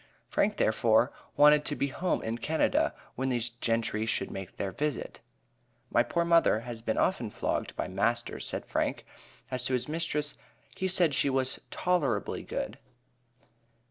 [0.27, 4.71] Frank, therefore, wanted to be from home in Canada when these gentry should make their
[4.71, 5.19] visit.
[5.91, 9.05] My poor mother has been often flogged by master, said Frank.
[9.51, 10.33] As to his mistress,
[10.75, 12.79] he said she was "tolerably good."